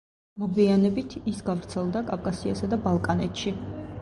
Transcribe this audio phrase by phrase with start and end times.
[0.43, 3.55] მოგვიანებით, ის გავრცელდა კავკასიასა და ბალკანეთში.